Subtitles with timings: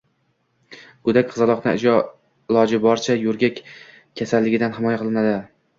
[1.09, 3.65] Go‘dak qizaloqni iloji boricha yo‘rgak
[4.23, 5.41] kasalligidan himoya qilinadi.